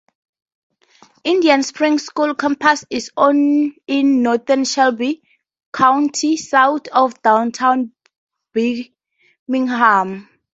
Indian 1.23 1.61
Springs 1.61 2.07
School's 2.07 2.35
campus 2.39 2.83
is 2.89 3.11
on 3.15 3.75
in 3.85 4.23
northern 4.23 4.65
Shelby 4.65 5.21
County, 5.71 6.37
south 6.37 6.87
of 6.87 7.21
downtown 7.21 7.91
Birmingham. 8.51 10.27